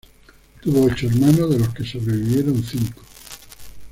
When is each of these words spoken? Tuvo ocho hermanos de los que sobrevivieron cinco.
Tuvo 0.61 0.85
ocho 0.85 1.05
hermanos 1.05 1.51
de 1.51 1.59
los 1.59 1.69
que 1.75 1.85
sobrevivieron 1.85 2.63
cinco. 2.63 3.03